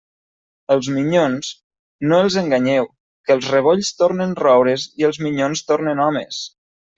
Els 0.75 0.87
minyons, 0.93 1.51
no 2.11 2.21
els 2.27 2.37
enganyeu, 2.41 2.87
que 3.27 3.35
els 3.39 3.51
rebolls 3.57 3.93
tornen 4.01 4.35
roures 4.41 4.87
i 5.03 5.07
els 5.11 5.21
minyons 5.27 5.63
tornen 5.71 6.03
homes. 6.09 6.43